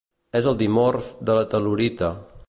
És 0.37 0.45
el 0.51 0.55
dimorf 0.61 1.09
de 1.29 1.35
la 1.41 1.45
tel·lurita. 1.53 2.11